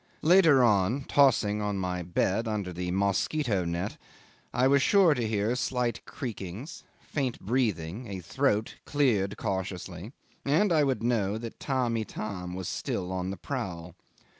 Later 0.23 0.63
on, 0.63 1.03
tossing 1.03 1.61
on 1.61 1.77
my 1.77 2.01
bed 2.01 2.47
under 2.47 2.73
the 2.73 2.89
mosquito 2.89 3.63
net, 3.65 3.97
I 4.51 4.67
was 4.67 4.81
sure 4.81 5.13
to 5.13 5.27
hear 5.27 5.55
slight 5.55 6.03
creakings, 6.07 6.83
faint 6.99 7.39
breathing, 7.39 8.07
a 8.07 8.19
throat 8.19 8.77
cleared 8.85 9.37
cautiously 9.37 10.11
and 10.43 10.73
I 10.73 10.83
would 10.83 11.03
know 11.03 11.37
that 11.37 11.59
Tamb' 11.59 11.97
Itam 11.97 12.55
was 12.55 12.67
still 12.67 13.11
on 13.11 13.29
the 13.29 13.37
prowl. 13.37 13.93